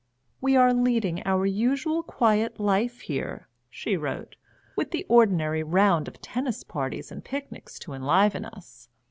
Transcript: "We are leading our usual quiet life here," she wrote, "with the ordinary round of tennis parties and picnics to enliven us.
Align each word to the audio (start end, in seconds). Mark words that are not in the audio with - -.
"We 0.41 0.55
are 0.55 0.73
leading 0.73 1.21
our 1.27 1.45
usual 1.45 2.01
quiet 2.01 2.59
life 2.59 3.01
here," 3.01 3.47
she 3.69 3.95
wrote, 3.95 4.35
"with 4.75 4.89
the 4.89 5.05
ordinary 5.07 5.61
round 5.61 6.07
of 6.07 6.19
tennis 6.23 6.63
parties 6.63 7.11
and 7.11 7.23
picnics 7.23 7.77
to 7.77 7.93
enliven 7.93 8.45
us. 8.45 8.89